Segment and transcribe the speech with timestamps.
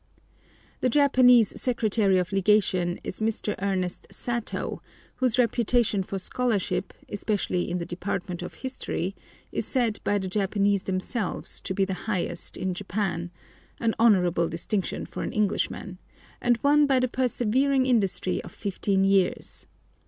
[0.79, 3.53] The Japanese Secretary of Legation is Mr.
[3.61, 4.79] Ernest Satow,
[5.17, 9.15] whose reputation for scholarship, especially in the department of history,
[9.51, 13.29] is said by the Japanese themselves to be the highest in Japan
[13.79, 15.99] —an honourable distinction for an Englishman,
[16.41, 19.67] and won by the persevering industry of fifteen years.